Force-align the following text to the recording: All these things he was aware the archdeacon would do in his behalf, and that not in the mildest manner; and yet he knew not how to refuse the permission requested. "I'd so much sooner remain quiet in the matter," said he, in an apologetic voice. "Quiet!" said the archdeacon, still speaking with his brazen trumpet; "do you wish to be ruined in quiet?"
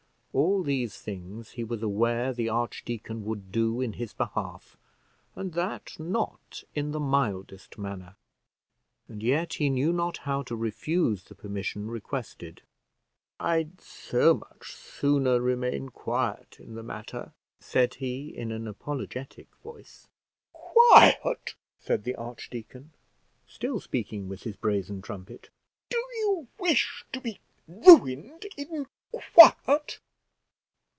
All 0.33 0.63
these 0.63 0.95
things 0.97 1.51
he 1.51 1.63
was 1.65 1.83
aware 1.83 2.31
the 2.31 2.47
archdeacon 2.47 3.25
would 3.25 3.51
do 3.51 3.81
in 3.81 3.93
his 3.93 4.13
behalf, 4.13 4.77
and 5.35 5.51
that 5.55 5.99
not 5.99 6.63
in 6.73 6.93
the 6.93 7.01
mildest 7.01 7.77
manner; 7.77 8.15
and 9.09 9.21
yet 9.21 9.55
he 9.55 9.69
knew 9.69 9.91
not 9.91 10.19
how 10.19 10.41
to 10.43 10.55
refuse 10.55 11.25
the 11.25 11.35
permission 11.35 11.89
requested. 11.91 12.61
"I'd 13.41 13.81
so 13.81 14.35
much 14.35 14.73
sooner 14.73 15.41
remain 15.41 15.89
quiet 15.89 16.61
in 16.61 16.75
the 16.75 16.83
matter," 16.83 17.33
said 17.59 17.95
he, 17.95 18.29
in 18.29 18.53
an 18.53 18.69
apologetic 18.69 19.49
voice. 19.63 20.07
"Quiet!" 20.53 21.55
said 21.77 22.05
the 22.05 22.15
archdeacon, 22.15 22.91
still 23.47 23.81
speaking 23.81 24.29
with 24.29 24.43
his 24.43 24.55
brazen 24.55 25.01
trumpet; 25.01 25.49
"do 25.89 25.97
you 25.97 26.47
wish 26.57 27.03
to 27.11 27.19
be 27.19 27.39
ruined 27.67 28.45
in 28.55 28.85
quiet?" 29.33 29.99